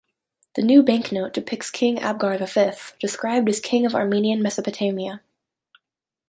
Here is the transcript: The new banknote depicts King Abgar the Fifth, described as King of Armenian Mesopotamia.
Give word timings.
The 0.55 0.63
new 0.63 0.81
banknote 0.81 1.31
depicts 1.33 1.69
King 1.69 1.97
Abgar 1.97 2.39
the 2.39 2.47
Fifth, 2.47 2.95
described 2.99 3.47
as 3.47 3.59
King 3.59 3.85
of 3.85 3.93
Armenian 3.93 4.41
Mesopotamia. 4.41 5.21